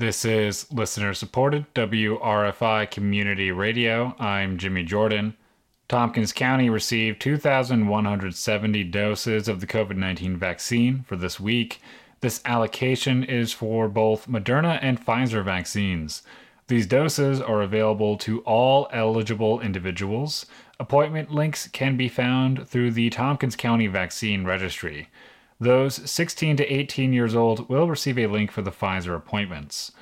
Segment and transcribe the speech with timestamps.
[0.00, 4.16] This is listener supported WRFI Community Radio.
[4.18, 5.36] I'm Jimmy Jordan.
[5.88, 11.82] Tompkins County received 2,170 doses of the COVID 19 vaccine for this week.
[12.22, 16.22] This allocation is for both Moderna and Pfizer vaccines.
[16.68, 20.46] These doses are available to all eligible individuals.
[20.78, 25.10] Appointment links can be found through the Tompkins County Vaccine Registry.
[25.62, 29.92] Those 16 to 18 years old will receive a link for the Pfizer appointments.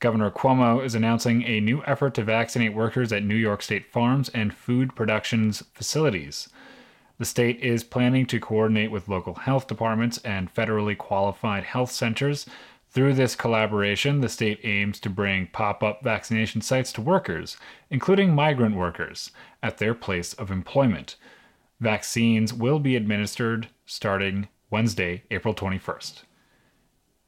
[0.00, 4.28] Governor Cuomo is announcing a new effort to vaccinate workers at New York State farms
[4.30, 6.50] and food productions facilities.
[7.16, 12.44] The state is planning to coordinate with local health departments and federally qualified health centers.
[12.90, 17.56] Through this collaboration, the state aims to bring pop up vaccination sites to workers,
[17.88, 19.30] including migrant workers,
[19.62, 21.16] at their place of employment.
[21.80, 26.22] Vaccines will be administered starting Wednesday, April 21st.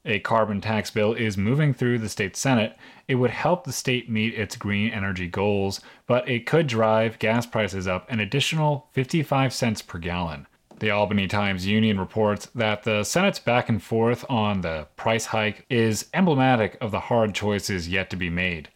[0.03, 2.75] A carbon tax bill is moving through the state Senate.
[3.07, 7.45] It would help the state meet its green energy goals, but it could drive gas
[7.45, 10.47] prices up an additional 55 cents per gallon.
[10.79, 15.65] The Albany Times Union reports that the Senate's back and forth on the price hike
[15.69, 18.69] is emblematic of the hard choices yet to be made.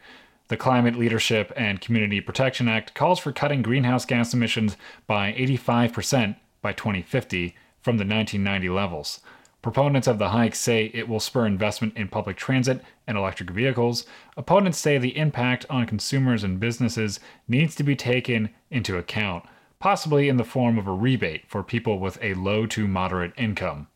[0.47, 6.37] The Climate Leadership and Community Protection Act calls for cutting greenhouse gas emissions by 85%
[6.61, 9.19] by 2050 from the 1990 levels.
[9.61, 14.05] Proponents of the hike say it will spur investment in public transit and electric vehicles.
[14.37, 19.43] Opponents say the impact on consumers and businesses needs to be taken into account,
[19.79, 23.87] possibly in the form of a rebate for people with a low to moderate income.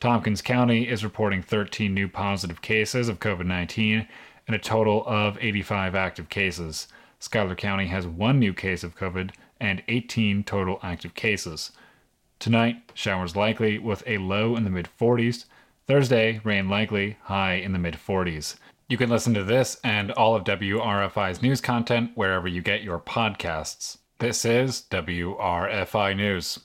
[0.00, 4.08] Tompkins County is reporting 13 new positive cases of COVID 19
[4.46, 6.88] and a total of 85 active cases.
[7.20, 11.72] Schuyler County has one new case of COVID and 18 total active cases.
[12.44, 15.46] Tonight, showers likely with a low in the mid 40s.
[15.86, 18.56] Thursday, rain likely, high in the mid 40s.
[18.86, 22.98] You can listen to this and all of WRFI's news content wherever you get your
[22.98, 23.96] podcasts.
[24.18, 26.58] This is WRFI News.